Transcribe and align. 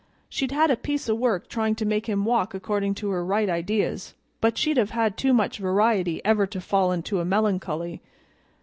She'd 0.29 0.51
had 0.51 0.71
a 0.71 0.75
piece 0.75 1.07
o' 1.07 1.13
work 1.13 1.47
tryin' 1.47 1.75
to 1.75 1.85
make 1.85 2.09
him 2.09 2.25
walk 2.25 2.55
accordin' 2.55 2.95
to 2.95 3.11
her 3.11 3.23
right 3.23 3.47
ideas, 3.47 4.15
but 4.39 4.57
she'd 4.57 4.77
have 4.77 4.89
had 4.89 5.15
too 5.15 5.31
much 5.31 5.59
variety 5.59 6.25
ever 6.25 6.47
to 6.47 6.59
fall 6.59 6.91
into 6.91 7.19
a 7.19 7.23
melancholy. 7.23 8.01